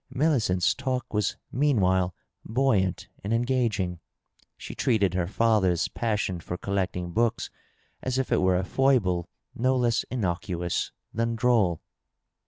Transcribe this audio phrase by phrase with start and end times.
[0.11, 3.99] Miaicent's talk was meanwhile buoyant and engaging.
[4.57, 7.51] She treated her father's passion for collecting books
[8.01, 11.81] as if it were a foible no less innocuous than droll.